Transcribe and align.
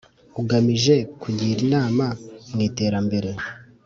Ugamije 0.41 0.95
Kugira 1.21 1.59
Inama 1.67 2.05
mu 2.51 2.59
Iterambere 2.67 3.29